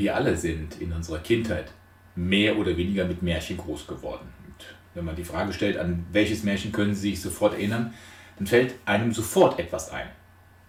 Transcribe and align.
Wir 0.00 0.16
alle 0.16 0.34
sind 0.34 0.80
in 0.80 0.94
unserer 0.94 1.18
Kindheit 1.18 1.72
mehr 2.16 2.56
oder 2.56 2.74
weniger 2.74 3.04
mit 3.04 3.22
Märchen 3.22 3.58
groß 3.58 3.86
geworden. 3.86 4.32
Und 4.46 4.54
wenn 4.94 5.04
man 5.04 5.14
die 5.14 5.24
Frage 5.24 5.52
stellt, 5.52 5.76
an 5.76 6.06
welches 6.10 6.42
Märchen 6.42 6.72
können 6.72 6.94
Sie 6.94 7.10
sich 7.10 7.20
sofort 7.20 7.52
erinnern, 7.52 7.92
dann 8.38 8.46
fällt 8.46 8.76
einem 8.86 9.12
sofort 9.12 9.58
etwas 9.58 9.90
ein. 9.90 10.08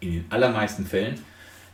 In 0.02 0.12
den 0.12 0.26
allermeisten 0.30 0.86
Fällen 0.86 1.18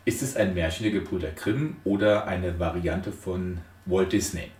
ist 0.05 0.21
es 0.21 0.35
ein 0.35 0.53
Märchen 0.53 0.83
der 0.83 0.91
Gebrüder 0.91 1.31
Grimm 1.31 1.77
oder 1.83 2.27
eine 2.27 2.59
Variante 2.59 3.11
von 3.11 3.57
Walt 3.87 4.13
Disney. 4.13 4.51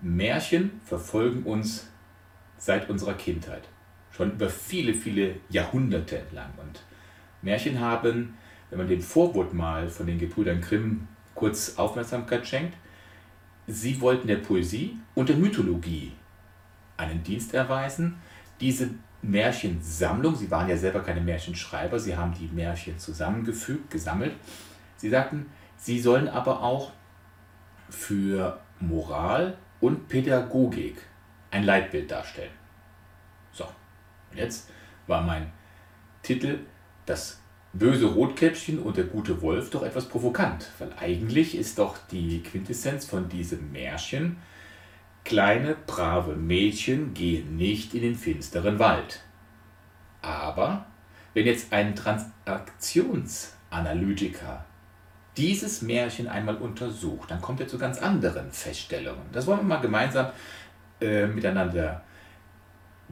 Märchen 0.00 0.80
verfolgen 0.84 1.42
uns 1.42 1.90
seit 2.56 2.88
unserer 2.88 3.14
Kindheit, 3.14 3.64
schon 4.12 4.30
über 4.34 4.48
viele, 4.48 4.94
viele 4.94 5.34
Jahrhunderte 5.48 6.18
entlang. 6.18 6.52
Und 6.56 6.84
Märchen 7.42 7.80
haben, 7.80 8.38
wenn 8.70 8.78
man 8.78 8.86
dem 8.86 9.02
Vorwort 9.02 9.52
mal 9.52 9.88
von 9.88 10.06
den 10.06 10.20
Gebrüdern 10.20 10.60
Grimm 10.60 11.08
kurz 11.34 11.76
Aufmerksamkeit 11.76 12.46
schenkt. 12.46 12.76
Sie 13.66 14.00
wollten 14.00 14.28
der 14.28 14.36
Poesie 14.36 14.98
und 15.14 15.28
der 15.28 15.36
Mythologie 15.36 16.12
einen 16.96 17.22
Dienst 17.22 17.54
erweisen. 17.54 18.18
Diese 18.60 18.90
Märchensammlung, 19.22 20.36
sie 20.36 20.50
waren 20.50 20.68
ja 20.68 20.76
selber 20.76 21.00
keine 21.00 21.20
Märchenschreiber, 21.20 21.98
sie 21.98 22.16
haben 22.16 22.34
die 22.34 22.48
Märchen 22.48 22.98
zusammengefügt, 22.98 23.90
gesammelt. 23.90 24.34
Sie 24.96 25.08
sagten, 25.08 25.46
sie 25.76 25.98
sollen 26.00 26.28
aber 26.28 26.62
auch 26.62 26.92
für 27.88 28.60
Moral 28.80 29.56
und 29.80 30.08
Pädagogik 30.08 31.02
ein 31.50 31.64
Leitbild 31.64 32.10
darstellen. 32.10 32.52
So, 33.52 33.66
jetzt 34.34 34.70
war 35.06 35.22
mein 35.22 35.50
Titel 36.22 36.60
das 37.06 37.40
böse 37.74 38.06
Rotkäppchen 38.06 38.78
und 38.78 38.96
der 38.96 39.04
gute 39.04 39.42
Wolf 39.42 39.68
doch 39.70 39.82
etwas 39.82 40.08
provokant, 40.08 40.70
weil 40.78 40.92
eigentlich 40.98 41.54
ist 41.56 41.78
doch 41.78 41.98
die 42.10 42.42
Quintessenz 42.42 43.04
von 43.04 43.28
diesem 43.28 43.70
Märchen, 43.72 44.38
kleine, 45.24 45.76
brave 45.86 46.36
Mädchen 46.36 47.12
gehen 47.14 47.56
nicht 47.56 47.94
in 47.94 48.02
den 48.02 48.14
finsteren 48.14 48.78
Wald. 48.78 49.22
Aber 50.22 50.86
wenn 51.34 51.46
jetzt 51.46 51.72
ein 51.72 51.96
Transaktionsanalytiker 51.96 54.64
dieses 55.36 55.82
Märchen 55.82 56.28
einmal 56.28 56.56
untersucht, 56.56 57.30
dann 57.30 57.40
kommt 57.40 57.60
er 57.60 57.66
zu 57.66 57.76
ganz 57.76 57.98
anderen 57.98 58.52
Feststellungen. 58.52 59.24
Das 59.32 59.46
wollen 59.46 59.58
wir 59.60 59.64
mal 59.64 59.80
gemeinsam 59.80 60.28
äh, 61.00 61.26
miteinander 61.26 62.02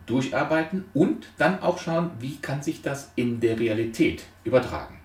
durcharbeiten 0.06 0.84
und 0.94 1.28
dann 1.38 1.60
auch 1.60 1.78
schauen, 1.78 2.10
wie 2.18 2.36
kann 2.36 2.62
sich 2.62 2.82
das 2.82 3.12
in 3.16 3.40
der 3.40 3.58
Realität 3.58 4.24
übertragen. 4.44 4.98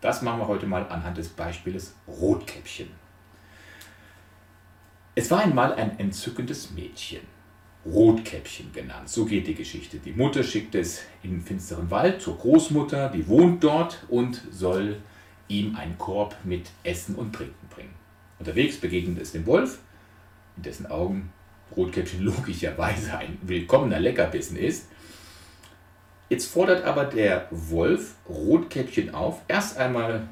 Das 0.00 0.22
machen 0.22 0.40
wir 0.40 0.48
heute 0.48 0.66
mal 0.66 0.86
anhand 0.88 1.18
des 1.18 1.28
Beispiels 1.28 1.94
Rotkäppchen. 2.08 2.88
Es 5.14 5.30
war 5.30 5.40
einmal 5.40 5.74
ein 5.74 5.98
entzückendes 5.98 6.70
Mädchen, 6.70 7.20
Rotkäppchen 7.84 8.72
genannt. 8.72 9.08
So 9.08 9.26
geht 9.26 9.46
die 9.46 9.54
Geschichte. 9.54 9.98
Die 9.98 10.12
Mutter 10.12 10.42
schickt 10.42 10.74
es 10.74 11.02
in 11.22 11.30
den 11.32 11.42
finsteren 11.42 11.90
Wald 11.90 12.22
zur 12.22 12.38
Großmutter, 12.38 13.10
die 13.10 13.26
wohnt 13.28 13.62
dort 13.62 14.06
und 14.08 14.40
soll 14.50 15.02
ihm 15.48 15.76
einen 15.76 15.98
Korb 15.98 16.36
mit 16.44 16.70
Essen 16.84 17.16
und 17.16 17.34
Trinken 17.34 17.68
bringen. 17.68 17.94
Unterwegs 18.38 18.78
begegnet 18.78 19.20
es 19.20 19.32
dem 19.32 19.44
Wolf, 19.44 19.80
in 20.56 20.62
dessen 20.62 20.86
Augen 20.86 21.32
Rotkäppchen 21.76 22.20
logischerweise 22.24 23.18
ein 23.18 23.38
willkommener 23.42 24.00
Leckerbissen 24.00 24.56
ist. 24.56 24.88
Jetzt 26.28 26.46
fordert 26.46 26.84
aber 26.84 27.04
der 27.04 27.48
Wolf 27.50 28.14
Rotkäppchen 28.28 29.14
auf, 29.14 29.40
erst 29.48 29.78
einmal 29.78 30.28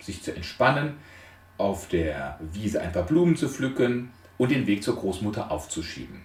sich 0.00 0.22
zu 0.22 0.34
entspannen, 0.34 0.94
auf 1.58 1.88
der 1.88 2.38
Wiese 2.52 2.80
ein 2.80 2.92
paar 2.92 3.04
Blumen 3.04 3.36
zu 3.36 3.48
pflücken 3.48 4.10
und 4.38 4.50
den 4.50 4.66
Weg 4.66 4.82
zur 4.82 4.96
Großmutter 4.96 5.50
aufzuschieben. 5.50 6.22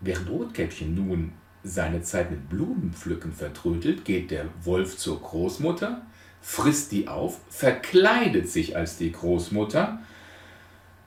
Während 0.00 0.30
Rotkäppchen 0.30 0.94
nun 0.94 1.32
seine 1.62 2.02
Zeit 2.02 2.30
mit 2.30 2.48
Blumenpflücken 2.48 3.32
vertrödelt, 3.32 4.04
geht 4.04 4.30
der 4.30 4.46
Wolf 4.62 4.96
zur 4.96 5.20
Großmutter, 5.20 6.02
frisst 6.40 6.92
die 6.92 7.08
auf, 7.08 7.40
verkleidet 7.50 8.48
sich 8.48 8.76
als 8.76 8.96
die 8.96 9.12
Großmutter 9.12 10.00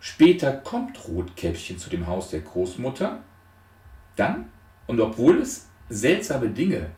Später 0.06 0.52
kommt 0.52 1.08
Rotkäppchen 1.08 1.78
zu 1.78 1.90
dem 1.90 2.08
Haus 2.08 2.30
der 2.30 2.42
Großmutter. 2.42 3.24
Dann, 4.18 4.50
und 4.86 5.00
obwohl 5.00 5.40
es 5.40 5.70
seltsame 5.88 6.50
Dinge 6.50 6.90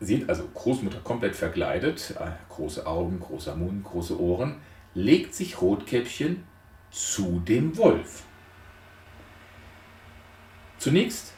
sieht, 0.00 0.28
also 0.28 0.48
Großmutter 0.52 0.98
komplett 1.04 1.36
verkleidet, 1.36 2.16
äh, 2.18 2.32
große 2.48 2.84
Augen, 2.84 3.20
großer 3.20 3.54
Mund, 3.54 3.84
große 3.84 4.20
Ohren, 4.20 4.56
legt 4.92 5.36
sich 5.36 5.62
Rotkäppchen 5.62 6.42
zu 6.90 7.38
dem 7.46 7.76
Wolf. 7.76 8.24
Zunächst 10.78 11.32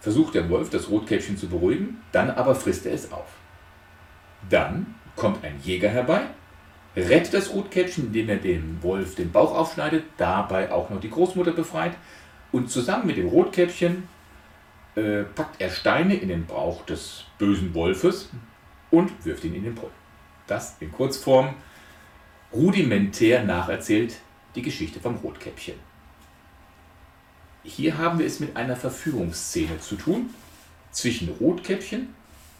versucht 0.00 0.34
der 0.34 0.50
Wolf, 0.50 0.68
das 0.68 0.90
Rotkäppchen 0.90 1.38
zu 1.38 1.48
beruhigen, 1.48 2.02
dann 2.12 2.28
aber 2.28 2.54
frisst 2.54 2.84
er 2.84 2.92
es 2.92 3.10
auf. 3.10 3.38
Dann 4.50 4.96
kommt 5.16 5.42
ein 5.44 5.58
Jäger 5.62 5.88
herbei 5.88 6.26
rettet 6.96 7.34
das 7.34 7.52
Rotkäppchen, 7.52 8.06
indem 8.06 8.28
er 8.28 8.36
dem 8.36 8.82
Wolf 8.82 9.14
den 9.14 9.30
Bauch 9.30 9.54
aufschneidet, 9.54 10.04
dabei 10.16 10.72
auch 10.72 10.90
noch 10.90 11.00
die 11.00 11.10
Großmutter 11.10 11.52
befreit 11.52 11.92
und 12.52 12.70
zusammen 12.70 13.06
mit 13.06 13.16
dem 13.16 13.28
Rotkäppchen 13.28 14.08
äh, 14.96 15.22
packt 15.22 15.60
er 15.60 15.70
Steine 15.70 16.14
in 16.14 16.28
den 16.28 16.46
Bauch 16.46 16.84
des 16.84 17.24
bösen 17.38 17.74
Wolfes 17.74 18.28
und 18.90 19.24
wirft 19.24 19.44
ihn 19.44 19.54
in 19.54 19.64
den 19.64 19.74
Brunnen. 19.74 19.94
Das 20.46 20.76
in 20.80 20.90
Kurzform 20.90 21.54
rudimentär 22.52 23.44
nacherzählt 23.44 24.16
die 24.56 24.62
Geschichte 24.62 24.98
vom 24.98 25.14
Rotkäppchen. 25.16 25.76
Hier 27.62 27.98
haben 27.98 28.18
wir 28.18 28.26
es 28.26 28.40
mit 28.40 28.56
einer 28.56 28.74
Verführungsszene 28.74 29.78
zu 29.78 29.94
tun 29.94 30.30
zwischen 30.90 31.28
Rotkäppchen 31.28 32.14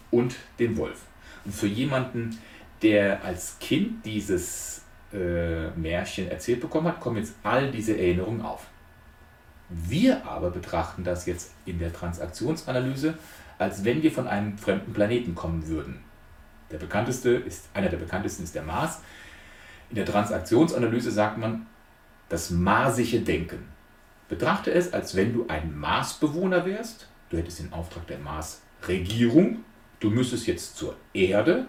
und 0.09 0.35
dem 0.59 0.77
Wolf. 0.77 1.01
Und 1.43 1.53
für 1.53 1.67
jemanden, 1.67 2.39
der 2.81 3.23
als 3.23 3.57
Kind 3.59 4.05
dieses 4.05 4.81
äh, 5.13 5.69
Märchen 5.71 6.29
erzählt 6.29 6.61
bekommen 6.61 6.87
hat, 6.87 6.99
kommen 6.99 7.17
jetzt 7.17 7.35
all 7.43 7.71
diese 7.71 7.97
Erinnerungen 7.97 8.41
auf. 8.41 8.67
Wir 9.69 10.25
aber 10.25 10.51
betrachten 10.51 11.03
das 11.03 11.25
jetzt 11.25 11.53
in 11.65 11.79
der 11.79 11.93
Transaktionsanalyse, 11.93 13.13
als 13.57 13.85
wenn 13.85 14.03
wir 14.03 14.11
von 14.11 14.27
einem 14.27 14.57
fremden 14.57 14.93
Planeten 14.93 15.35
kommen 15.35 15.67
würden. 15.67 16.01
Der 16.71 16.77
bekannteste 16.77 17.29
ist, 17.29 17.69
einer 17.73 17.89
der 17.89 17.97
bekanntesten 17.97 18.43
ist 18.43 18.55
der 18.55 18.63
Mars. 18.63 18.99
In 19.89 19.95
der 19.95 20.05
Transaktionsanalyse 20.05 21.11
sagt 21.11 21.37
man 21.37 21.67
das 22.29 22.49
marsische 22.49 23.21
Denken. 23.21 23.67
Betrachte 24.29 24.71
es, 24.71 24.93
als 24.93 25.15
wenn 25.15 25.33
du 25.33 25.45
ein 25.47 25.77
Marsbewohner 25.77 26.65
wärst. 26.65 27.09
Du 27.29 27.37
hättest 27.37 27.59
den 27.59 27.73
Auftrag 27.73 28.07
der 28.07 28.19
Marsregierung. 28.19 29.59
Du 29.99 30.09
müsstest 30.09 30.47
jetzt 30.47 30.77
zur 30.77 30.95
Erde 31.13 31.65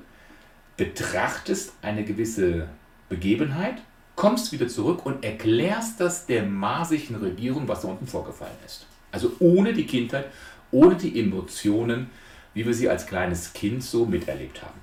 betrachtest 0.82 1.74
eine 1.80 2.02
gewisse 2.02 2.66
Begebenheit, 3.08 3.76
kommst 4.16 4.50
wieder 4.50 4.66
zurück 4.66 5.06
und 5.06 5.22
erklärst 5.22 6.00
das 6.00 6.26
der 6.26 6.42
marsischen 6.42 7.14
Regierung, 7.16 7.68
was 7.68 7.82
da 7.82 7.88
unten 7.88 8.08
vorgefallen 8.08 8.56
ist. 8.66 8.86
Also 9.12 9.32
ohne 9.38 9.72
die 9.74 9.86
Kindheit, 9.86 10.26
ohne 10.72 10.96
die 10.96 11.20
Emotionen, 11.20 12.10
wie 12.52 12.66
wir 12.66 12.74
sie 12.74 12.88
als 12.88 13.06
kleines 13.06 13.52
Kind 13.52 13.84
so 13.84 14.06
miterlebt 14.06 14.60
haben. 14.62 14.80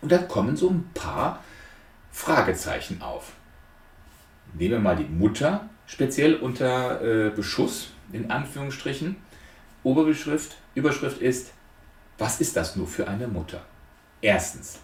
Und 0.00 0.10
da 0.10 0.18
kommen 0.18 0.56
so 0.56 0.70
ein 0.70 0.88
paar 0.94 1.44
Fragezeichen 2.10 3.02
auf. 3.02 3.32
Nehmen 4.54 4.72
wir 4.72 4.80
mal 4.80 4.96
die 4.96 5.04
Mutter 5.04 5.68
speziell 5.86 6.36
unter 6.36 7.02
äh, 7.02 7.30
Beschuss, 7.30 7.90
in 8.12 8.30
Anführungsstrichen. 8.30 9.16
Oberbeschrift, 9.82 10.56
Überschrift 10.74 11.20
ist, 11.20 11.52
was 12.16 12.40
ist 12.40 12.56
das 12.56 12.76
nur 12.76 12.86
für 12.86 13.06
eine 13.06 13.28
Mutter? 13.28 13.62
Erstens, 14.22 14.80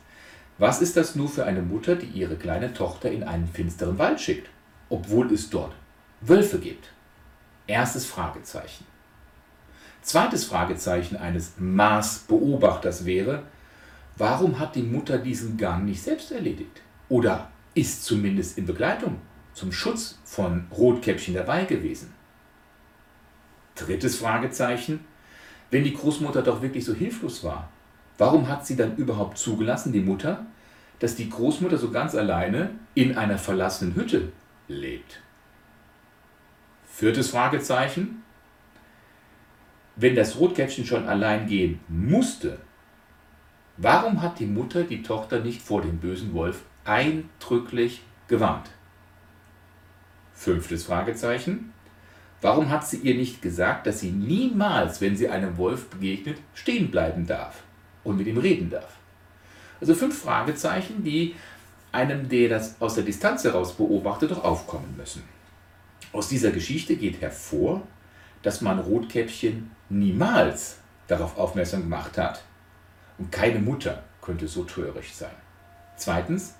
was 0.59 0.81
ist 0.81 0.97
das 0.97 1.15
nur 1.15 1.29
für 1.29 1.45
eine 1.45 1.63
Mutter, 1.63 1.97
die 1.97 2.07
ihre 2.07 2.37
kleine 2.37 2.73
Tochter 2.73 3.11
in 3.11 3.23
einen 3.23 3.47
finsteren 3.47 3.99
Wald 3.99 4.21
schickt, 4.21 4.49
obwohl 4.89 5.33
es 5.33 5.51
dort 5.51 5.75
Wölfe 6.21 6.59
gibt? 6.59 6.91
Erstes 7.67 8.07
Fragezeichen. 8.07 8.87
Zweites 10.01 10.45
Fragezeichen 10.45 11.17
eines 11.17 11.55
Marsbeobachters 11.59 13.05
wäre, 13.05 13.43
warum 14.17 14.59
hat 14.59 14.77
die 14.77 14.83
Mutter 14.83 15.19
diesen 15.19 15.57
Gang 15.57 15.85
nicht 15.85 16.03
selbst 16.03 16.31
erledigt? 16.31 16.81
Oder 17.09 17.51
ist 17.75 18.05
zumindest 18.05 18.57
in 18.57 18.67
Begleitung 18.67 19.21
zum 19.53 19.73
Schutz 19.73 20.19
von 20.25 20.69
Rotkäppchen 20.71 21.35
dabei 21.35 21.65
gewesen? 21.65 22.15
Drittes 23.75 24.17
Fragezeichen, 24.17 25.05
wenn 25.71 25.85
die 25.85 25.93
Großmutter 25.93 26.43
doch 26.43 26.63
wirklich 26.63 26.85
so 26.85 26.95
hilflos 26.95 27.45
war, 27.45 27.69
Warum 28.19 28.49
hat 28.49 28.67
sie 28.67 28.77
dann 28.77 28.97
überhaupt 28.97 29.39
zugelassen, 29.39 29.93
die 29.93 30.01
Mutter, 30.01 30.47
dass 30.99 31.17
die 31.17 31.29
Großmutter 31.29 31.77
so 31.77 31.91
ganz 31.91 32.15
alleine 32.15 32.71
in 32.95 33.17
einer 33.17 33.39
verlassenen 33.39 33.95
Hütte 33.95 34.33
lebt? 34.69 35.21
Viertes 36.87 37.31
Fragezeichen. 37.31 38.23
Wenn 39.97 40.15
das 40.15 40.39
Rotkäppchen 40.39 40.87
schon 40.87 41.07
allein 41.07 41.47
gehen 41.47 41.81
musste, 41.89 42.59
warum 43.77 44.23
hat 44.23 44.39
die 44.39 44.47
Mutter 44.47 44.85
die 44.85 45.03
Tochter 45.03 45.41
nicht 45.41 45.61
vor 45.61 45.83
dem 45.83 45.99
bösen 45.99 46.33
Wolf 46.33 46.63
eindrücklich 46.85 48.03
gewarnt? 48.29 48.71
Fünftes 50.33 50.85
Fragezeichen. 50.85 51.73
Warum 52.43 52.71
hat 52.71 52.87
sie 52.87 52.99
ihr 52.99 53.15
nicht 53.15 53.41
gesagt, 53.41 53.87
dass 53.87 54.01
sie 54.01 54.11
niemals, 54.11 55.01
wenn 55.01 55.17
sie 55.17 55.29
einem 55.29 55.57
Wolf 55.57 55.89
begegnet, 55.89 56.39
stehen 56.55 56.91
bleiben 56.91 57.27
darf 57.27 57.66
und 58.07 58.17
mit 58.17 58.27
ihm 58.27 58.39
reden 58.39 58.71
darf? 58.71 58.97
Also 59.81 59.95
fünf 59.95 60.19
Fragezeichen, 60.19 61.05
die 61.05 61.35
einem, 61.93 62.29
der 62.29 62.49
das 62.49 62.81
aus 62.81 62.95
der 62.95 63.05
Distanz 63.05 63.45
heraus 63.45 63.75
beobachtet, 63.75 64.31
doch 64.31 64.45
aufkommen 64.45 64.95
müssen. 64.97 65.23
Aus 66.13 66.29
dieser 66.29 66.51
Geschichte 66.51 66.97
geht 66.97 67.21
hervor, 67.21 67.83
dass 68.43 68.61
man 68.61 68.79
Rotkäppchen 68.79 69.71
niemals 69.89 70.79
darauf 71.09 71.37
aufmerksam 71.37 71.83
gemacht 71.83 72.17
hat. 72.19 72.43
Und 73.19 73.33
keine 73.33 73.59
Mutter 73.59 74.05
könnte 74.21 74.49
so 74.49 74.65
töricht 74.65 75.17
sein. 75.17 75.35
Zweitens, 75.97 76.55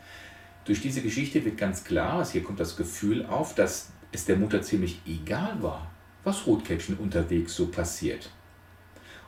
durch 0.65 0.81
diese 0.81 1.03
Geschichte 1.03 1.45
wird 1.45 1.59
ganz 1.59 1.85
klar, 1.85 2.15
also 2.15 2.33
hier 2.33 2.43
kommt 2.43 2.61
das 2.61 2.77
Gefühl 2.77 3.27
auf, 3.27 3.55
dass 3.55 3.91
es 4.13 4.25
der 4.25 4.37
Mutter 4.37 4.63
ziemlich 4.63 5.01
egal 5.07 5.63
war, 5.63 5.91
was 6.25 6.47
Rotkäppchen 6.47 6.97
unterwegs 6.97 7.55
so 7.55 7.67
passiert. 7.67 8.31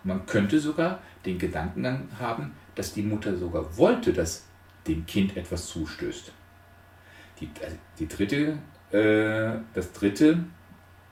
Und 0.02 0.08
man 0.08 0.26
könnte 0.26 0.58
sogar 0.60 1.00
den 1.24 1.38
Gedankengang 1.38 2.08
haben, 2.18 2.52
dass 2.74 2.92
die 2.92 3.02
Mutter 3.02 3.36
sogar 3.36 3.76
wollte, 3.76 4.12
dass 4.12 4.44
dem 4.86 5.04
Kind 5.06 5.36
etwas 5.36 5.66
zustößt. 5.68 6.32
Die, 7.40 7.46
äh, 7.46 7.70
die 7.98 8.08
dritte, 8.08 8.58
äh, 8.90 9.58
das 9.74 9.92
dritte 9.92 10.44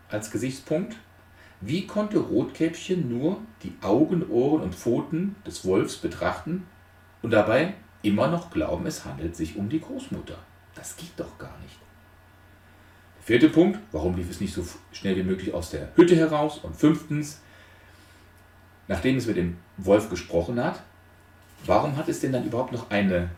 als 0.08 0.30
Gesichtspunkt. 0.30 0.96
Wie 1.60 1.86
konnte 1.86 2.18
Rotkäppchen 2.18 3.08
nur 3.08 3.40
die 3.62 3.72
Augen, 3.82 4.28
Ohren 4.30 4.62
und 4.62 4.74
Pfoten 4.74 5.36
des 5.46 5.64
Wolfs 5.64 5.96
betrachten 5.96 6.66
und 7.22 7.30
dabei 7.30 7.74
immer 8.02 8.28
noch 8.28 8.50
glauben, 8.50 8.86
es 8.86 9.04
handelt 9.04 9.34
sich 9.36 9.56
um 9.56 9.68
die 9.68 9.80
Großmutter? 9.80 10.38
Das 10.74 10.96
geht 10.96 11.12
doch 11.16 11.38
gar 11.38 11.58
nicht. 11.62 11.78
Vierte 13.22 13.48
Punkt, 13.48 13.80
warum 13.90 14.14
lief 14.14 14.30
es 14.30 14.40
nicht 14.40 14.54
so 14.54 14.64
schnell 14.92 15.16
wie 15.16 15.24
möglich 15.24 15.52
aus 15.52 15.70
der 15.70 15.88
Hütte 15.96 16.14
heraus? 16.14 16.58
Und 16.58 16.76
fünftens, 16.76 17.40
nachdem 18.88 19.16
es 19.16 19.26
mit 19.26 19.36
dem 19.36 19.56
Wolf 19.76 20.10
gesprochen 20.10 20.62
hat, 20.62 20.82
warum 21.64 21.96
hat 21.96 22.08
es 22.08 22.20
denn 22.20 22.32
dann 22.32 22.44
überhaupt 22.44 22.72
noch 22.72 22.90
eine 22.90 23.30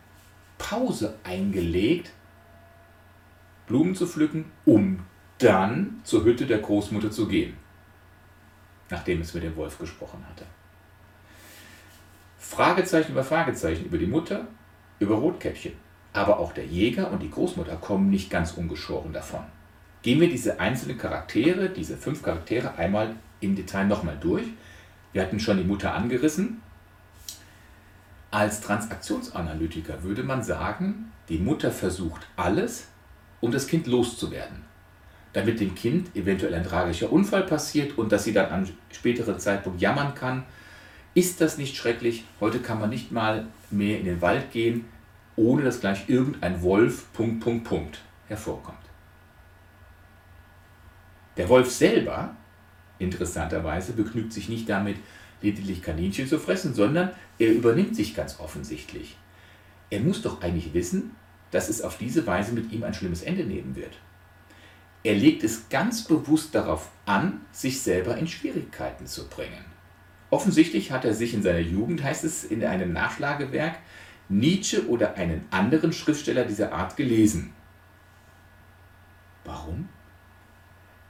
Pause 0.57 1.15
eingelegt, 1.23 2.11
Blumen 3.67 3.95
zu 3.95 4.07
pflücken, 4.07 4.45
um 4.65 4.99
dann 5.37 6.01
zur 6.03 6.23
Hütte 6.23 6.45
der 6.45 6.59
Großmutter 6.59 7.11
zu 7.11 7.27
gehen, 7.27 7.55
nachdem 8.89 9.21
es 9.21 9.33
mit 9.33 9.43
dem 9.43 9.55
Wolf 9.55 9.77
gesprochen 9.77 10.23
hatte. 10.27 10.45
Fragezeichen 12.37 13.11
über 13.11 13.23
Fragezeichen 13.23 13.85
über 13.85 13.97
die 13.97 14.07
Mutter, 14.07 14.47
über 14.99 15.15
Rotkäppchen. 15.15 15.73
Aber 16.13 16.39
auch 16.39 16.53
der 16.53 16.65
Jäger 16.65 17.11
und 17.11 17.21
die 17.21 17.29
Großmutter 17.29 17.75
kommen 17.75 18.09
nicht 18.09 18.31
ganz 18.31 18.53
ungeschoren 18.53 19.13
davon. 19.13 19.43
Gehen 20.01 20.19
wir 20.19 20.29
diese 20.29 20.59
einzelnen 20.59 20.97
Charaktere, 20.97 21.69
diese 21.69 21.95
fünf 21.95 22.23
Charaktere 22.23 22.75
einmal 22.75 23.15
im 23.41 23.55
Detail 23.55 23.85
nochmal 23.85 24.17
durch. 24.19 24.45
Wir 25.11 25.21
hatten 25.21 25.39
schon 25.39 25.57
die 25.57 25.63
Mutter 25.63 25.93
angerissen. 25.93 26.61
Als 28.31 28.61
Transaktionsanalytiker 28.61 30.03
würde 30.03 30.23
man 30.23 30.43
sagen, 30.43 31.11
die 31.29 31.39
Mutter 31.39 31.71
versucht 31.71 32.27
alles, 32.35 32.87
um 33.41 33.51
das 33.51 33.67
Kind 33.67 33.87
loszuwerden. 33.87 34.63
Damit 35.33 35.59
dem 35.59 35.73
Kind 35.73 36.15
eventuell 36.15 36.53
ein 36.53 36.63
tragischer 36.63 37.11
Unfall 37.11 37.43
passiert 37.43 37.97
und 37.97 38.11
dass 38.11 38.23
sie 38.23 38.33
dann 38.33 38.51
am 38.51 38.67
späteren 38.91 39.39
Zeitpunkt 39.39 39.81
jammern 39.81 40.13
kann. 40.13 40.43
Ist 41.15 41.41
das 41.41 41.57
nicht 41.57 41.75
schrecklich? 41.75 42.25
Heute 42.39 42.59
kann 42.59 42.79
man 42.79 42.89
nicht 42.89 43.11
mal 43.11 43.47
mehr 43.71 43.99
in 43.99 44.05
den 44.05 44.21
Wald 44.21 44.51
gehen, 44.51 44.85
ohne 45.35 45.63
dass 45.63 45.79
gleich 45.79 46.07
irgendein 46.07 46.61
Wolf 46.61 47.11
Punkt, 47.13 47.39
Punkt, 47.39 47.63
Punkt 47.63 47.99
hervorkommt. 48.27 48.77
Der 51.37 51.47
Wolf 51.49 51.71
selber, 51.71 52.35
interessanterweise, 52.99 53.93
begnügt 53.93 54.33
sich 54.33 54.49
nicht 54.49 54.69
damit, 54.69 54.97
lediglich 55.41 55.81
Kaninchen 55.81 56.27
zu 56.27 56.37
fressen, 56.37 56.73
sondern 56.73 57.11
er 57.37 57.51
übernimmt 57.51 57.95
sich 57.95 58.15
ganz 58.15 58.39
offensichtlich. 58.39 59.17
Er 59.89 60.01
muss 60.01 60.21
doch 60.21 60.41
eigentlich 60.41 60.73
wissen, 60.73 61.15
dass 61.51 61.69
es 61.69 61.81
auf 61.81 61.97
diese 61.97 62.27
Weise 62.27 62.53
mit 62.53 62.71
ihm 62.71 62.83
ein 62.83 62.93
schlimmes 62.93 63.23
Ende 63.23 63.43
nehmen 63.43 63.75
wird. 63.75 63.97
Er 65.03 65.15
legt 65.15 65.43
es 65.43 65.69
ganz 65.69 66.03
bewusst 66.03 66.53
darauf 66.53 66.89
an, 67.05 67.41
sich 67.51 67.81
selber 67.81 68.17
in 68.17 68.27
Schwierigkeiten 68.27 69.07
zu 69.07 69.29
bringen. 69.29 69.65
Offensichtlich 70.29 70.91
hat 70.91 71.05
er 71.05 71.13
sich 71.13 71.33
in 71.33 71.41
seiner 71.41 71.59
Jugend, 71.59 72.03
heißt 72.03 72.23
es 72.23 72.43
in 72.43 72.63
einem 72.63 72.93
Nachschlagewerk, 72.93 73.79
Nietzsche 74.27 74.87
oder 74.87 75.15
einen 75.15 75.45
anderen 75.49 75.91
Schriftsteller 75.91 76.45
dieser 76.45 76.71
Art 76.71 76.97
gelesen. 76.97 77.53
Warum? 79.43 79.89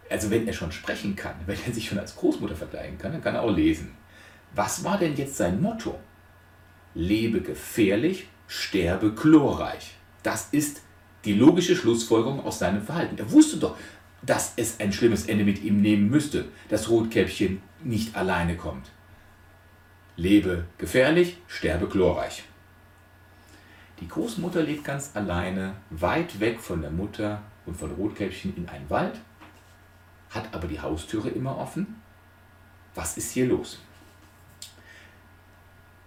Also 0.10 0.32
wenn 0.32 0.48
er 0.48 0.54
schon 0.54 0.72
sprechen 0.72 1.16
kann, 1.16 1.36
wenn 1.46 1.58
er 1.66 1.74
sich 1.74 1.88
schon 1.88 2.00
als 2.00 2.16
Großmutter 2.16 2.56
vergleichen 2.56 2.98
kann, 2.98 3.12
dann 3.12 3.24
kann 3.24 3.36
er 3.36 3.44
auch 3.44 3.56
lesen. 3.56 3.92
Was 4.56 4.84
war 4.84 4.98
denn 4.98 5.16
jetzt 5.16 5.38
sein 5.38 5.62
Motto? 5.62 6.00
Lebe 6.96 7.42
gefährlich, 7.42 8.28
sterbe 8.48 9.14
chlorreich. 9.14 9.94
Das 10.24 10.50
ist 10.52 10.82
die 11.26 11.34
logische 11.34 11.76
Schlussfolgerung 11.76 12.44
aus 12.44 12.60
seinem 12.60 12.82
Verhalten. 12.82 13.18
Er 13.18 13.32
wusste 13.32 13.58
doch, 13.58 13.78
dass 14.22 14.54
es 14.56 14.80
ein 14.80 14.92
schlimmes 14.92 15.28
Ende 15.28 15.46
mit 15.46 15.64
ihm 15.64 15.82
nehmen 15.82 16.10
müsste, 16.10 16.46
dass 16.70 16.90
Rotkäppchen 16.90 17.62
nicht 17.84 18.16
alleine 18.16 18.58
kommt. 18.58 18.90
Lebe 20.16 20.66
gefährlich, 20.78 21.38
sterbe 21.48 21.88
chlorreich. 21.88 22.44
Die 24.02 24.08
Großmutter 24.08 24.64
lebt 24.64 24.84
ganz 24.84 25.12
alleine, 25.14 25.76
weit 25.90 26.40
weg 26.40 26.60
von 26.60 26.82
der 26.82 26.92
Mutter 26.92 27.42
und 27.66 27.78
von 27.78 27.92
Rotkäppchen 27.92 28.56
in 28.56 28.68
einen 28.68 28.90
Wald, 28.90 29.20
hat 30.30 30.54
aber 30.54 30.68
die 30.68 30.80
Haustüre 30.80 31.30
immer 31.30 31.58
offen. 31.58 32.02
Was 32.96 33.18
ist 33.18 33.32
hier 33.32 33.48
los? 33.48 33.80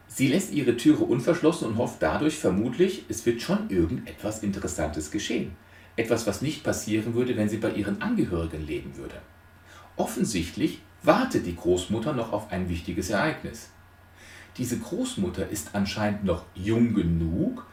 Sie 0.06 0.28
lässt 0.28 0.52
ihre 0.52 0.76
Türe 0.76 1.04
unverschlossen 1.04 1.68
und 1.68 1.78
hofft 1.78 2.02
dadurch 2.02 2.36
vermutlich, 2.36 3.06
es 3.08 3.24
wird 3.24 3.40
schon 3.40 3.70
irgendetwas 3.70 4.42
Interessantes 4.42 5.10
geschehen. 5.10 5.56
Etwas, 5.96 6.26
was 6.26 6.42
nicht 6.42 6.64
passieren 6.64 7.14
würde, 7.14 7.36
wenn 7.36 7.48
sie 7.48 7.56
bei 7.56 7.70
ihren 7.70 8.02
Angehörigen 8.02 8.66
leben 8.66 8.96
würde. 8.96 9.16
Offensichtlich 9.96 10.80
wartet 11.02 11.46
die 11.46 11.56
Großmutter 11.56 12.12
noch 12.12 12.32
auf 12.32 12.52
ein 12.52 12.68
wichtiges 12.68 13.10
Ereignis. 13.10 13.70
Diese 14.58 14.78
Großmutter 14.78 15.48
ist 15.48 15.74
anscheinend 15.74 16.24
noch 16.24 16.44
jung 16.54 16.94
genug, 16.94 17.66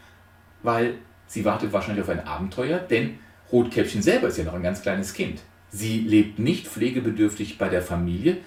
weil 0.63 0.95
sie 1.27 1.43
wartet 1.43 1.73
wahrscheinlich 1.73 2.03
auf 2.03 2.09
ein 2.09 2.25
Abenteuer, 2.25 2.79
denn 2.79 3.19
Rotkäppchen 3.51 4.01
selber 4.01 4.27
ist 4.27 4.37
ja 4.37 4.45
noch 4.45 4.53
ein 4.53 4.63
ganz 4.63 4.81
kleines 4.81 5.13
Kind. 5.13 5.41
Sie 5.71 5.99
lebt 5.99 6.39
nicht 6.39 6.67
pflegebedürftig 6.67 7.57
bei 7.57 7.69
der 7.69 7.81
Familie, 7.81 8.37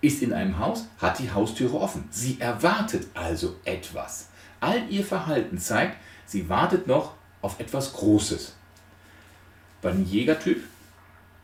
ist 0.00 0.22
in 0.22 0.32
einem 0.32 0.58
Haus, 0.58 0.86
hat 0.98 1.18
die 1.18 1.30
Haustüre 1.30 1.78
offen. 1.78 2.04
Sie 2.10 2.40
erwartet 2.40 3.08
also 3.14 3.56
etwas. 3.64 4.28
All 4.60 4.88
ihr 4.88 5.04
Verhalten 5.04 5.58
zeigt, 5.58 5.96
sie 6.24 6.48
wartet 6.48 6.86
noch 6.86 7.14
auf 7.42 7.58
etwas 7.60 7.92
Großes. 7.92 8.54
Bei 9.82 9.90
dem 9.90 10.04
Jägertyp, 10.04 10.62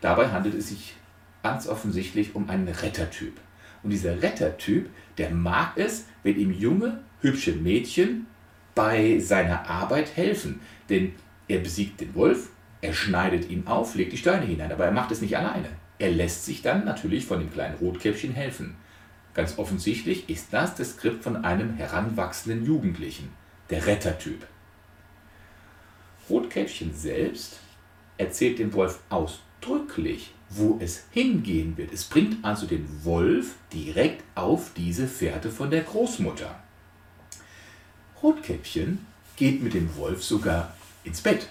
dabei 0.00 0.30
handelt 0.30 0.54
es 0.54 0.68
sich 0.68 0.94
ganz 1.42 1.66
offensichtlich 1.68 2.34
um 2.34 2.48
einen 2.48 2.68
Rettertyp. 2.68 3.38
Und 3.82 3.90
dieser 3.90 4.22
Rettertyp, 4.22 4.88
der 5.18 5.30
mag 5.30 5.76
es, 5.76 6.06
wenn 6.22 6.38
ihm 6.38 6.52
junge, 6.52 7.00
hübsche 7.20 7.52
Mädchen 7.52 8.26
bei 8.74 9.18
seiner 9.20 9.68
Arbeit 9.68 10.16
helfen. 10.16 10.60
Denn 10.88 11.14
er 11.46 11.58
besiegt 11.58 12.00
den 12.00 12.14
Wolf, 12.14 12.48
er 12.84 12.92
schneidet 12.92 13.48
ihn 13.48 13.66
auf, 13.66 13.94
legt 13.94 14.12
die 14.12 14.18
Steine 14.18 14.44
hinein, 14.44 14.70
aber 14.70 14.84
er 14.84 14.92
macht 14.92 15.10
es 15.10 15.22
nicht 15.22 15.38
alleine. 15.38 15.70
Er 15.98 16.10
lässt 16.10 16.44
sich 16.44 16.60
dann 16.60 16.84
natürlich 16.84 17.24
von 17.24 17.38
dem 17.38 17.50
kleinen 17.50 17.76
Rotkäppchen 17.76 18.34
helfen. 18.34 18.76
Ganz 19.32 19.56
offensichtlich 19.56 20.28
ist 20.28 20.52
das 20.52 20.74
das 20.74 20.90
Skript 20.90 21.24
von 21.24 21.46
einem 21.46 21.76
heranwachsenden 21.76 22.66
Jugendlichen, 22.66 23.30
der 23.70 23.86
Rettertyp. 23.86 24.46
Rotkäppchen 26.28 26.94
selbst 26.94 27.58
erzählt 28.18 28.58
dem 28.58 28.74
Wolf 28.74 29.00
ausdrücklich, 29.08 30.34
wo 30.50 30.76
es 30.78 31.04
hingehen 31.10 31.78
wird. 31.78 31.90
Es 31.90 32.04
bringt 32.04 32.44
also 32.44 32.66
den 32.66 32.86
Wolf 33.02 33.54
direkt 33.72 34.22
auf 34.34 34.72
diese 34.76 35.08
Fährte 35.08 35.50
von 35.50 35.70
der 35.70 35.84
Großmutter. 35.84 36.54
Rotkäppchen 38.22 39.06
geht 39.36 39.62
mit 39.62 39.72
dem 39.72 39.96
Wolf 39.96 40.22
sogar 40.22 40.76
ins 41.02 41.22
Bett. 41.22 41.48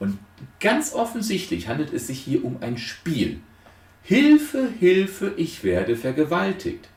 Und 0.00 0.18
ganz 0.58 0.94
offensichtlich 0.94 1.68
handelt 1.68 1.92
es 1.92 2.08
sich 2.08 2.18
hier 2.18 2.44
um 2.44 2.60
ein 2.62 2.78
Spiel. 2.78 3.40
Hilfe, 4.02 4.68
Hilfe, 4.80 5.34
ich 5.36 5.62
werde 5.62 5.94
vergewaltigt. 5.94 6.88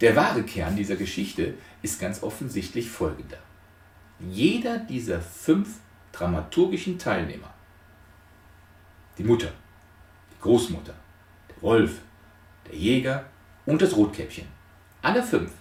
Der 0.00 0.14
wahre 0.16 0.42
Kern 0.42 0.76
dieser 0.76 0.96
Geschichte 0.96 1.54
ist 1.82 2.00
ganz 2.00 2.22
offensichtlich 2.22 2.90
folgender. 2.90 3.38
Jeder 4.18 4.78
dieser 4.78 5.20
fünf 5.20 5.78
dramaturgischen 6.12 6.98
Teilnehmer, 6.98 7.54
die 9.16 9.24
Mutter, 9.24 9.52
die 10.32 10.40
Großmutter, 10.40 10.94
der 11.48 11.62
Wolf, 11.62 12.00
der 12.66 12.76
Jäger 12.76 13.24
und 13.66 13.80
das 13.80 13.96
Rotkäppchen, 13.96 14.46
alle 15.00 15.22
fünf 15.22 15.52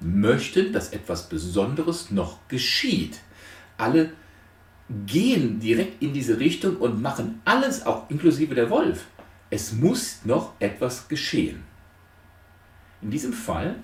möchten, 0.00 0.72
dass 0.72 0.92
etwas 0.92 1.28
Besonderes 1.28 2.10
noch 2.10 2.46
geschieht. 2.48 3.20
Alle 3.78 4.12
gehen 5.06 5.60
direkt 5.60 6.02
in 6.02 6.12
diese 6.12 6.38
Richtung 6.38 6.76
und 6.76 7.00
machen 7.00 7.40
alles, 7.44 7.86
auch 7.86 8.08
inklusive 8.10 8.54
der 8.54 8.70
Wolf. 8.70 9.06
Es 9.50 9.72
muss 9.72 10.20
noch 10.24 10.52
etwas 10.60 11.08
geschehen. 11.08 11.62
In 13.00 13.10
diesem 13.10 13.32
Fall 13.32 13.76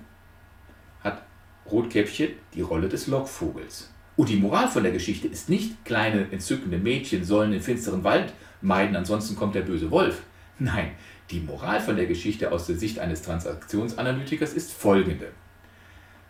hat 1.01 1.23
Rotkäppchen 1.69 2.31
die 2.53 2.61
Rolle 2.61 2.89
des 2.89 3.07
Lockvogels. 3.07 3.91
Und 4.17 4.29
die 4.29 4.37
Moral 4.37 4.67
von 4.67 4.83
der 4.83 4.91
Geschichte 4.91 5.27
ist 5.27 5.49
nicht, 5.49 5.83
kleine 5.85 6.31
entzückende 6.31 6.77
Mädchen 6.77 7.23
sollen 7.23 7.51
den 7.51 7.61
finsteren 7.61 8.03
Wald 8.03 8.33
meiden, 8.61 8.95
ansonsten 8.95 9.35
kommt 9.35 9.55
der 9.55 9.61
böse 9.61 9.89
Wolf. 9.89 10.21
Nein, 10.59 10.91
die 11.31 11.39
Moral 11.39 11.79
von 11.79 11.95
der 11.95 12.05
Geschichte 12.05 12.51
aus 12.51 12.67
der 12.67 12.77
Sicht 12.77 12.99
eines 12.99 13.21
Transaktionsanalytikers 13.23 14.53
ist 14.53 14.73
folgende. 14.73 15.31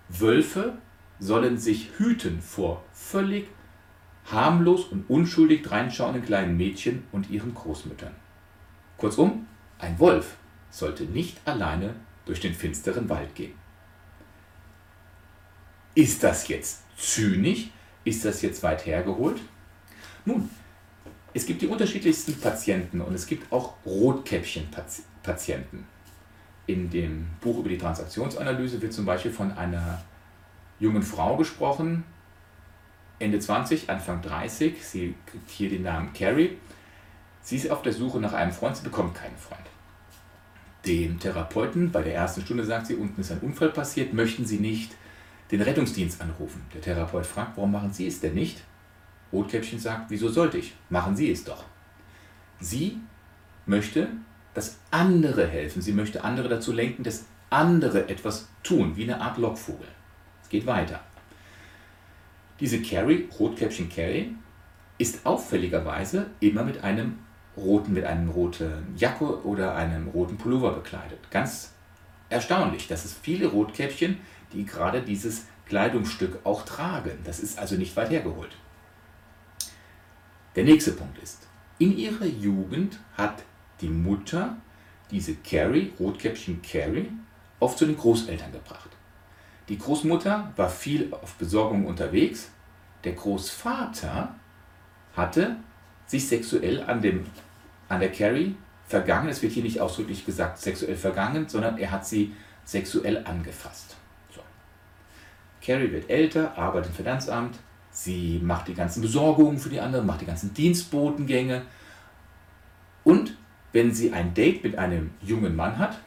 Wölfe 0.08 0.78
sollen 1.20 1.58
sich 1.58 1.90
hüten 1.98 2.42
vor 2.42 2.84
völlig 2.94 3.48
harmlos 4.32 4.86
und 4.86 5.10
unschuldig 5.10 5.64
dreinschauenden 5.64 6.24
kleinen 6.24 6.58
Mädchen 6.58 7.04
und 7.12 7.30
ihren 7.30 7.54
Großmüttern. 7.54 8.16
Kurzum, 8.98 9.48
ein 9.80 10.00
Wolf 10.00 10.38
sollte 10.70 11.04
nicht 11.04 11.40
alleine 11.46 11.96
durch 12.26 12.40
den 12.40 12.54
finsteren 12.54 13.10
Wald 13.10 13.36
gehen. 13.36 13.54
Ist 15.96 16.24
das 16.24 16.48
jetzt 16.48 16.84
zynisch? 16.98 17.70
Ist 18.04 18.26
das 18.26 18.42
jetzt 18.42 18.64
weit 18.64 18.86
hergeholt? 18.86 19.42
Nun, 20.26 20.50
es 21.34 21.46
gibt 21.46 21.62
die 21.62 21.68
unterschiedlichsten 21.68 22.40
Patienten 22.40 23.02
und 23.02 23.14
es 23.14 23.26
gibt 23.26 23.52
auch 23.52 23.74
Rotkäppchen-Patienten. 23.86 25.86
In 26.68 26.90
dem 26.90 27.28
Buch 27.42 27.60
über 27.60 27.70
die 27.70 27.78
Transaktionsanalyse 27.78 28.82
wird 28.82 28.94
zum 28.94 29.06
Beispiel 29.06 29.32
von 29.32 29.52
einer 29.52 30.02
jungen 30.80 31.04
Frau 31.04 31.38
gesprochen, 31.38 32.04
Ende 33.22 33.40
20, 33.40 33.90
Anfang 33.90 34.22
30. 34.22 34.86
Sie 34.86 35.16
kriegt 35.26 35.50
hier 35.50 35.70
den 35.70 35.84
Namen 35.84 36.14
Carrie. 36.14 36.58
Sie 37.42 37.56
ist 37.56 37.72
auf 37.72 37.82
der 37.82 37.94
Suche 37.94 38.20
nach 38.20 38.34
einem 38.34 38.52
Freund, 38.52 38.78
sie 38.78 38.84
bekommt 38.84 39.16
keinen 39.16 39.38
Freund. 39.38 39.62
Dem 40.86 41.20
Therapeuten 41.20 41.92
bei 41.92 42.02
der 42.02 42.16
ersten 42.16 42.42
Stunde 42.42 42.66
sagt 42.66 42.88
sie, 42.88 42.96
unten 42.96 43.22
ist 43.22 43.32
ein 43.32 43.40
Unfall 43.40 43.70
passiert, 43.70 44.14
möchten 44.14 44.46
Sie 44.46 44.60
nicht 44.60 44.94
den 45.52 45.62
Rettungsdienst 45.62 46.22
anrufen? 46.22 46.66
Der 46.74 46.82
Therapeut 46.82 47.26
fragt, 47.26 47.58
warum 47.58 47.72
machen 47.72 47.94
Sie 47.94 48.08
es 48.08 48.20
denn 48.20 48.34
nicht? 48.34 48.64
Rotkäppchen 49.32 49.80
sagt, 49.80 50.10
wieso 50.10 50.30
sollte 50.30 50.58
ich? 50.58 50.74
Machen 50.90 51.16
Sie 51.16 51.32
es 51.32 51.44
doch. 51.44 51.66
Sie 52.60 53.00
möchte, 53.66 54.08
dass 54.54 54.80
andere 54.90 55.48
helfen. 55.48 55.82
Sie 55.82 55.94
möchte 55.94 56.24
andere 56.24 56.50
dazu 56.50 56.72
lenken, 56.72 57.04
dass 57.04 57.26
andere 57.50 58.10
etwas 58.10 58.48
tun, 58.64 58.96
wie 58.96 59.04
eine 59.04 59.22
Art 59.22 59.38
Lockvogel. 59.38 59.88
Es 60.44 60.50
geht 60.50 60.66
weiter. 60.66 61.02
Diese 62.62 62.80
Carrie, 62.84 63.28
Rotkäppchen 63.40 63.90
Carrie, 63.90 64.36
ist 65.00 65.26
auffälligerweise 65.26 66.28
immer 66.40 66.64
mit 66.64 66.84
einem 66.84 67.18
roten, 67.58 67.92
mit 67.94 68.06
einem 68.06 68.30
roten 68.30 68.94
Jacke 68.96 69.44
oder 69.44 69.76
einem 69.76 70.08
roten 70.10 70.38
Pullover 70.38 70.74
bekleidet. 70.74 71.20
Ganz 71.32 71.74
erstaunlich, 72.30 72.88
dass 72.88 73.04
es 73.04 73.14
viele 73.14 73.48
Rotkäppchen, 73.48 74.20
die 74.54 74.64
gerade 74.64 75.02
dieses 75.02 75.48
Kleidungsstück 75.66 76.40
auch 76.44 76.64
tragen. 76.64 77.18
Das 77.24 77.40
ist 77.40 77.58
also 77.58 77.76
nicht 77.76 77.96
weit 77.98 78.12
hergeholt. 78.12 78.56
Der 80.56 80.64
nächste 80.64 80.92
Punkt 80.92 81.18
ist, 81.18 81.48
in 81.80 81.98
ihrer 81.98 82.26
Jugend 82.26 83.00
hat 83.18 83.44
die 83.82 83.90
Mutter 83.90 84.58
diese 85.10 85.34
Carrie, 85.36 85.94
Rotkäppchen 86.00 86.62
Carrie, 86.62 87.10
oft 87.60 87.80
zu 87.80 87.88
den 87.88 87.98
Großeltern 87.98 88.52
gebracht. 88.52 88.90
Die 89.72 89.78
Großmutter 89.78 90.52
war 90.58 90.70
viel 90.70 91.14
auf 91.14 91.36
Besorgung 91.36 91.86
unterwegs. 91.86 92.52
Der 93.06 93.14
Großvater 93.14 94.36
hatte 95.16 95.56
sich 96.06 96.28
sexuell 96.28 96.84
an, 96.84 97.02
dem, 97.02 97.26
an 97.88 98.02
der 98.02 98.12
Carrie 98.12 98.58
vergangen. 98.86 99.30
Es 99.30 99.42
wird 99.42 99.54
hier 99.54 99.64
nicht 99.64 99.80
ausdrücklich 99.80 100.26
gesagt 100.26 100.58
sexuell 100.58 100.98
vergangen, 100.98 101.48
sondern 101.48 101.78
er 101.78 101.90
hat 101.90 102.06
sie 102.06 102.36
sexuell 102.66 103.24
angefasst. 103.26 103.96
So. 104.36 104.42
Carrie 105.66 105.90
wird 105.94 106.10
älter, 106.10 106.58
arbeitet 106.58 106.90
im 106.90 106.96
Finanzamt, 106.98 107.58
Sie 107.92 108.42
macht 108.44 108.68
die 108.68 108.74
ganzen 108.74 109.02
Besorgungen 109.02 109.58
für 109.58 109.70
die 109.70 109.80
anderen, 109.80 110.06
macht 110.06 110.20
die 110.20 110.26
ganzen 110.26 110.54
Dienstbotengänge. 110.54 111.62
Und 113.06 113.38
wenn 113.72 113.94
sie 113.94 114.12
ein 114.12 114.34
Date 114.34 114.66
mit 114.66 114.78
einem 114.78 115.12
jungen 115.22 115.56
Mann 115.56 115.78
hat, 115.78 115.98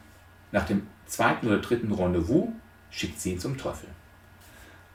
nach 0.51 0.67
dem 0.67 0.85
zweiten 1.07 1.47
oder 1.47 1.57
dritten 1.57 1.91
Rendezvous, 1.91 2.49
schickt 2.89 3.19
sie 3.19 3.31
ihn 3.31 3.39
zum 3.39 3.57
Teufel. 3.57 3.89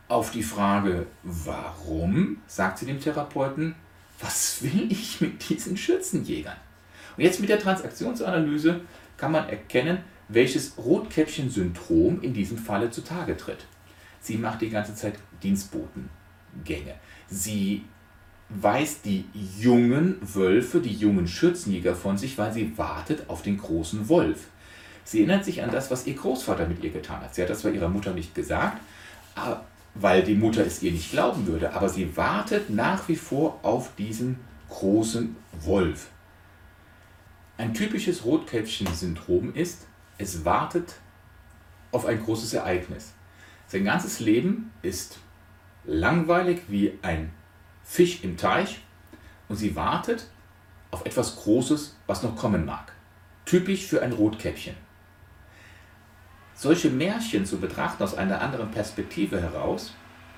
Auf 0.09 0.31
die 0.33 0.43
Frage, 0.43 1.07
warum, 1.23 2.39
sagt 2.47 2.79
sie 2.79 2.87
dem 2.87 3.01
Therapeuten, 3.01 3.75
was 4.21 4.63
will 4.63 4.91
ich 4.91 5.21
mit 5.21 5.49
diesen 5.49 5.77
Schützenjägern? 5.77 6.57
Und 7.17 7.25
jetzt 7.25 7.41
mit 7.41 7.49
der 7.49 7.59
Transaktionsanalyse 7.59 8.81
kann 9.17 9.33
man 9.33 9.49
erkennen, 9.49 9.99
welches 10.29 10.77
Rotkäppchen-Syndrom 10.79 12.23
in 12.23 12.33
diesem 12.33 12.59
Falle 12.59 12.91
zutage 12.91 13.37
tritt. 13.37 13.67
Sie 14.21 14.37
macht 14.37 14.61
die 14.61 14.71
ganze 14.71 14.95
Zeit 14.95 15.15
Dienstboten, 15.43 16.09
Gänge. 16.65 16.95
Sie 17.29 17.85
weist 18.49 19.05
die 19.05 19.25
jungen 19.59 20.19
Wölfe, 20.21 20.81
die 20.81 20.95
jungen 20.95 21.27
Schürzenjäger 21.27 21.95
von 21.95 22.19
sich, 22.19 22.37
weil 22.37 22.53
sie 22.53 22.77
wartet 22.77 23.29
auf 23.29 23.43
den 23.43 23.59
großen 23.59 24.09
Wolf. 24.09 24.49
Sie 25.05 25.19
erinnert 25.19 25.45
sich 25.45 25.63
an 25.63 25.71
das, 25.71 25.91
was 25.91 26.07
ihr 26.07 26.15
Großvater 26.15 26.67
mit 26.67 26.83
ihr 26.85 26.91
getan 26.91 27.21
hat. 27.21 27.35
Sie 27.35 27.43
hat 27.43 27.51
das 27.51 27.63
bei 27.63 27.71
ihrer 27.71 27.89
Mutter 27.89 28.13
nicht 28.13 28.35
gesagt, 28.35 28.79
weil 29.95 30.23
die 30.23 30.35
Mutter 30.35 30.65
es 30.65 30.83
ihr 30.83 30.93
nicht 30.93 31.11
glauben 31.11 31.47
würde, 31.47 31.73
aber 31.73 31.89
sie 31.89 32.17
wartet 32.17 32.71
nach 32.71 33.09
wie 33.09 33.17
vor 33.17 33.59
auf 33.63 33.95
diesen 33.97 34.39
großen 34.69 35.37
Wolf. 35.61 36.09
Ein 37.59 37.75
typisches 37.75 38.25
Rotkäppchen-Syndrom 38.25 39.55
ist, 39.55 39.87
es 40.19 40.45
wartet 40.45 40.95
auf 41.93 42.07
ein 42.07 42.23
großes 42.23 42.55
Ereignis. 42.55 43.13
Sein 43.67 43.85
ganzes 43.85 44.21
Leben 44.21 44.71
ist 44.83 45.19
langweilig 45.85 46.63
wie 46.69 46.99
ein 47.03 47.33
Fisch 47.83 48.23
im 48.23 48.37
Teich 48.37 48.81
und 49.49 49.57
sie 49.57 49.75
wartet 49.75 50.29
auf 50.91 51.05
etwas 51.05 51.37
Großes, 51.37 51.97
was 52.07 52.23
noch 52.23 52.37
kommen 52.37 52.65
mag. 52.65 52.93
Typisch 53.45 53.87
für 53.87 54.03
ein 54.03 54.13
Rotkäppchen. 54.13 54.75
Solche 56.63 56.91
Märchen 56.91 57.47
zu 57.47 57.57
betrachten 57.57 58.03
aus 58.03 58.15
einer 58.15 58.43
anderen 58.43 58.71
Perspektive 58.71 59.41
heraus 59.41 59.95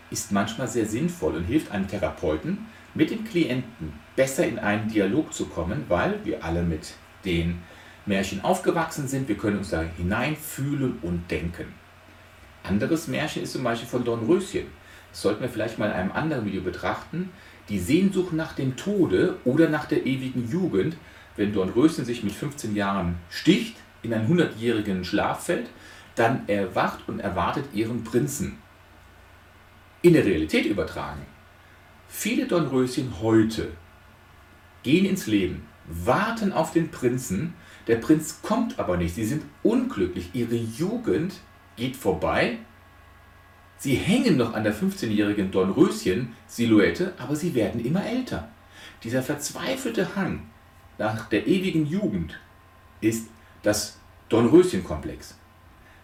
ist 0.09 0.31
manchmal 0.31 0.69
sehr 0.69 0.87
sinnvoll 0.87 1.35
und 1.35 1.47
hilft 1.47 1.73
einem 1.73 1.89
Therapeuten, 1.89 2.67
mit 2.95 3.11
dem 3.11 3.25
Klienten 3.25 3.93
besser 4.15 4.47
in 4.47 4.61
einen 4.61 4.89
Dialog 4.89 5.35
zu 5.35 5.47
kommen, 5.47 5.85
weil 5.89 6.25
wir 6.25 6.45
alle 6.45 6.63
mit 6.63 6.95
den 7.25 7.61
Märchen 8.07 8.45
aufgewachsen 8.45 9.09
sind. 9.09 9.27
Wir 9.27 9.37
können 9.37 9.59
uns 9.59 9.71
da 9.71 9.83
hineinfühlen 9.83 11.01
und 11.03 11.29
denken. 11.29 11.75
Anderes 12.63 13.09
Märchen 13.09 13.43
ist 13.43 13.55
zum 13.55 13.65
Beispiel 13.65 13.89
von 13.89 14.05
Dornröschen. 14.05 14.67
Das 15.11 15.23
sollten 15.23 15.43
wir 15.43 15.49
vielleicht 15.49 15.81
mal 15.81 15.87
in 15.87 15.93
einem 15.93 16.13
anderen 16.13 16.45
Video 16.45 16.63
betrachten. 16.63 17.31
Die 17.69 17.81
Sehnsucht 17.81 18.33
nach 18.33 18.53
dem 18.53 18.77
Tode 18.77 19.39
oder 19.45 19.69
nach 19.69 19.87
der 19.87 20.07
ewigen 20.07 20.49
Jugend, 20.49 20.97
wenn 21.35 21.53
Dornröschen 21.53 22.05
sich 22.05 22.23
mit 22.23 22.33
15 22.33 22.77
Jahren 22.77 23.17
sticht, 23.29 23.75
in 24.05 24.15
einen 24.15 24.29
100-jährigen 24.33 25.05
Schlaf 25.05 25.47
fällt, 25.47 25.69
dann 26.15 26.49
erwacht 26.49 27.09
und 27.09 27.21
erwartet 27.21 27.67
ihren 27.73 28.05
Prinzen. 28.05 28.59
In 30.03 30.15
der 30.15 30.25
Realität 30.25 30.67
übertragen. 30.67 31.27
Viele 32.09 32.47
Dornröschen 32.47 33.21
heute 33.21 33.69
gehen 34.83 35.07
ins 35.07 35.27
Leben, 35.27 35.67
warten 35.87 36.53
auf 36.53 36.73
den 36.73 36.91
Prinzen, 36.91 37.55
der 37.87 37.97
Prinz 37.97 38.41
kommt 38.43 38.79
aber 38.79 38.97
nicht, 38.97 39.15
sie 39.15 39.25
sind 39.25 39.45
unglücklich, 39.63 40.31
ihre 40.35 40.57
Jugend 40.57 41.35
geht 41.77 41.97
vorbei 41.97 42.59
Sie 43.83 43.97
hängen 43.97 44.37
noch 44.37 44.55
an 44.55 44.63
der 44.63 44.73
15-jährigen 44.73 45.51
Dornröschen-Silhouette, 45.51 47.15
aber 47.19 47.35
sie 47.35 47.53
werden 47.57 47.85
immer 47.85 48.07
älter. 48.07 48.49
Dieser 49.03 49.25
verzweifelte 49.25 50.15
Hang 50.15 50.45
nach 50.99 51.29
der 51.29 51.49
ewigen 51.49 51.87
Jugend 51.87 52.39
ist 53.01 53.27
das 53.65 53.99
Dornröschen-Komplex. 54.29 55.37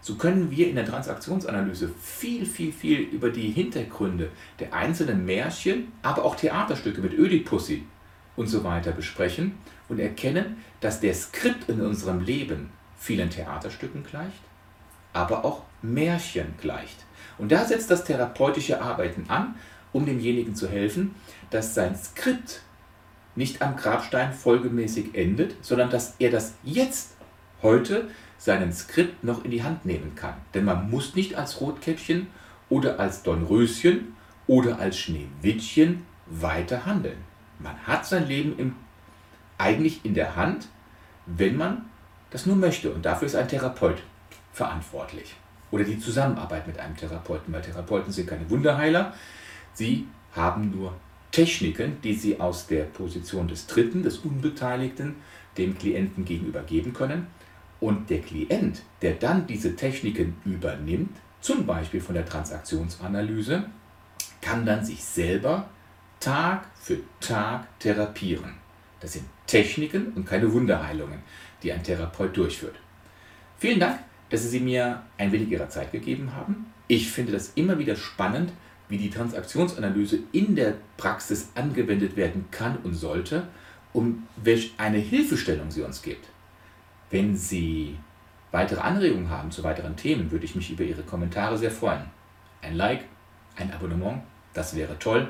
So 0.01 0.15
können 0.15 0.51
wir 0.51 0.69
in 0.69 0.77
der 0.77 0.87
Transaktionsanalyse 0.87 1.91
viel, 2.01 2.47
viel, 2.47 2.73
viel 2.73 3.01
über 3.01 3.31
die 3.31 3.51
Hintergründe 3.51 4.31
der 4.59 4.73
einzelnen 4.73 5.25
Märchen, 5.25 5.93
aber 6.03 6.25
auch 6.25 6.37
Theaterstücke 6.37 7.01
mit 7.01 7.13
Ödipussy 7.13 7.85
und 8.37 8.47
so 8.47 8.63
weiter 8.65 8.93
besprechen 8.93 9.55
und 9.89 9.99
erkennen, 9.99 10.63
dass 10.81 11.01
der 11.01 11.15
Skript 11.15 11.69
in 11.69 11.81
unserem 11.81 12.21
Leben 12.21 12.71
vielen 12.97 13.31
Theaterstücken 13.31 14.05
gleicht, 14.05 14.41
aber 15.13 15.45
auch 15.45 15.63
Märchen 15.83 16.55
gleicht. 16.61 17.05
Und 17.39 17.53
da 17.53 17.65
setzt 17.65 17.91
das 17.91 18.05
therapeutische 18.05 18.81
Arbeiten 18.81 19.25
an, 19.29 19.57
um 19.93 20.07
demjenigen 20.07 20.55
zu 20.55 20.69
helfen, 20.69 21.15
dass 21.51 21.75
sein 21.75 21.97
Skript 21.97 22.63
nicht 23.35 23.63
am 23.63 23.77
Grabstein 23.77 24.33
folgemäßig 24.33 25.15
endet, 25.15 25.55
sondern 25.65 25.91
dass 25.91 26.15
er 26.19 26.31
das 26.31 26.55
jetzt, 26.65 27.17
heute, 27.63 28.09
seinen 28.39 28.73
Skript 28.73 29.25
noch 29.25 29.45
in 29.45 29.51
die 29.51 29.63
Hand 29.63 29.85
nehmen 29.85 30.15
kann. 30.15 30.35
Denn 30.55 30.65
man 30.65 30.91
muss 30.91 31.15
nicht 31.15 31.35
als 31.35 31.61
Rotkäppchen 31.61 32.29
oder 32.71 32.99
als 33.01 33.23
Dornröschen 33.23 34.17
oder 34.47 34.79
als 34.79 34.97
Schneewittchen 34.99 36.07
weiter 36.27 36.87
handeln. 36.87 37.19
Man 37.59 37.77
hat 37.87 38.07
sein 38.07 38.27
Leben 38.27 38.59
im, 38.59 38.77
eigentlich 39.59 40.05
in 40.05 40.15
der 40.15 40.37
Hand, 40.37 40.69
wenn 41.27 41.57
man 41.57 41.87
das 42.31 42.47
nur 42.47 42.57
möchte. 42.57 42.93
Und 42.93 43.05
dafür 43.05 43.27
ist 43.27 43.35
ein 43.35 43.49
Therapeut 43.49 44.03
verantwortlich. 44.53 45.35
Oder 45.71 45.85
die 45.85 45.99
Zusammenarbeit 45.99 46.67
mit 46.67 46.79
einem 46.79 46.97
Therapeuten, 46.97 47.53
weil 47.53 47.63
Therapeuten 47.63 48.13
sind 48.13 48.29
keine 48.29 48.49
Wunderheiler. 48.49 49.13
Sie 49.75 50.07
haben 50.35 50.71
nur 50.71 50.95
Techniken, 51.31 52.01
die 52.03 52.15
sie 52.15 52.41
aus 52.41 52.67
der 52.67 52.85
Position 52.85 53.49
des 53.49 53.67
Dritten, 53.67 54.03
des 54.03 54.19
Unbeteiligten, 54.19 55.17
dem 55.59 55.77
Klienten 55.77 56.25
gegenüber 56.25 56.63
geben 56.63 56.93
können. 56.93 57.27
Und 57.81 58.11
der 58.11 58.21
Klient, 58.21 58.83
der 59.03 59.15
dann 59.15 59.47
diese 59.47 59.77
Techniken 59.77 60.37
übernimmt, 60.45 61.17
zum 61.41 61.65
Beispiel 61.67 62.01
von 62.01 62.15
der 62.15 62.27
Transaktionsanalyse, 62.27 63.65
kann 64.41 64.67
dann 64.67 64.85
sich 64.85 65.03
selber 65.03 65.69
Tag 66.21 66.67
für 66.75 66.99
Tag 67.21 67.79
therapieren. 67.79 68.55
Das 69.01 69.13
sind 69.13 69.25
Techniken 69.47 70.13
und 70.15 70.25
keine 70.25 70.53
Wunderheilungen, 70.53 71.21
die 71.63 71.73
ein 71.73 71.83
Therapeut 71.83 72.37
durchführt. 72.37 72.75
Vielen 73.59 73.79
Dank, 73.79 74.01
dass 74.31 74.51
Sie 74.51 74.61
mir 74.61 75.03
ein 75.17 75.31
wenig 75.33 75.51
Ihrer 75.51 75.69
Zeit 75.69 75.93
gegeben 75.93 76.35
haben. 76.35 76.67
Ich 76.89 77.11
finde 77.11 77.33
das 77.33 77.53
immer 77.55 77.79
wieder 77.79 77.97
spannend, 77.97 78.53
wie 78.89 78.99
die 78.99 79.11
Transaktionsanalyse 79.11 80.21
in 80.33 80.57
der 80.57 80.75
Praxis 80.97 81.51
angewendet 81.55 82.17
werden 82.17 82.47
kann 82.51 82.79
und 82.79 82.95
sollte, 82.95 83.47
um 83.93 84.27
welch 84.37 84.73
eine 84.79 84.99
Hilfestellung 84.99 85.71
sie 85.71 85.83
uns 85.83 86.03
gibt. 86.03 86.27
Wenn 87.11 87.37
Sie 87.37 87.99
weitere 88.51 88.81
Anregungen 88.81 89.31
haben 89.31 89.51
zu 89.51 89.63
weiteren 89.63 89.97
Themen, 89.97 90.31
würde 90.31 90.45
ich 90.45 90.55
mich 90.55 90.71
über 90.71 90.85
Ihre 90.85 91.03
Kommentare 91.03 91.57
sehr 91.57 91.71
freuen. 91.71 92.05
Ein 92.63 92.77
Like, 92.77 93.05
ein 93.57 93.73
Abonnement, 93.73 94.23
das 94.53 94.75
wäre 94.75 94.99
toll. 94.99 95.29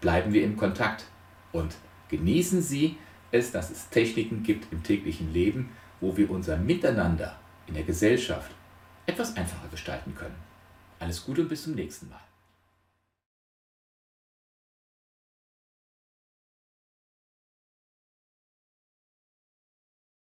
Bleiben 0.00 0.32
wir 0.32 0.44
im 0.44 0.56
Kontakt 0.56 1.06
und 1.52 1.74
genießen 2.08 2.60
Sie 2.60 2.96
es, 3.30 3.52
dass 3.52 3.70
es 3.70 3.88
Techniken 3.88 4.42
gibt 4.42 4.72
im 4.72 4.82
täglichen 4.82 5.32
Leben, 5.32 5.70
wo 6.00 6.16
wir 6.16 6.30
unser 6.30 6.56
Miteinander 6.56 7.36
in 7.66 7.74
der 7.74 7.84
Gesellschaft 7.84 8.50
etwas 9.06 9.36
einfacher 9.36 9.68
gestalten 9.70 10.14
können. 10.14 10.36
Alles 10.98 11.24
Gute 11.24 11.42
und 11.42 11.48
bis 11.48 11.64
zum 11.64 11.74
nächsten 11.74 12.08
Mal. 12.08 12.20